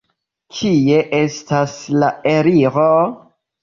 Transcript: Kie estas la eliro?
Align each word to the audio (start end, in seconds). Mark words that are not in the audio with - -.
Kie 0.59 1.03
estas 1.19 1.79
la 2.01 2.13
eliro? 2.37 2.93